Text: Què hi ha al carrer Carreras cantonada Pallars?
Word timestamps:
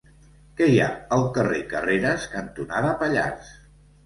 Què 0.61 0.69
hi 0.75 0.79
ha 0.85 0.87
al 1.17 1.25
carrer 1.35 1.59
Carreras 1.75 2.27
cantonada 2.33 2.97
Pallars? 3.05 3.53